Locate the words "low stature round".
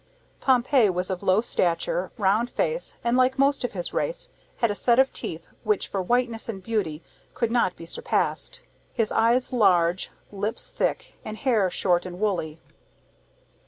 1.21-2.49